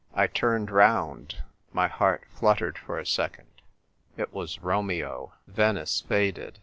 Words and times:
I 0.15 0.25
turned 0.25 0.71
round. 0.71 1.43
My 1.73 1.87
heart 1.87 2.23
flut 2.31 2.57
tered 2.57 2.75
for 2.75 2.97
a 2.97 3.05
second. 3.05 3.61
It 4.17 4.33
was 4.33 4.57
Romeo. 4.63 5.33
Venice 5.45 6.01
faded. 6.01 6.57